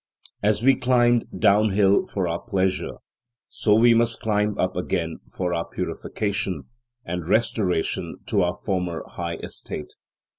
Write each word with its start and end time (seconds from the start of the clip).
As 0.41 0.63
we 0.63 0.73
climbed 0.75 1.27
down 1.39 1.69
hill 1.69 2.07
for 2.07 2.27
our 2.27 2.41
pleasure, 2.41 2.93
so 3.47 3.77
must 3.77 4.17
we 4.17 4.23
climb 4.23 4.57
up 4.57 4.75
again 4.75 5.19
for 5.37 5.53
our 5.53 5.65
purification 5.69 6.63
and 7.05 7.27
restoration 7.27 8.17
to 8.25 8.41
our 8.41 8.55
former 8.55 9.03
high 9.07 9.35
estate. 9.43 9.93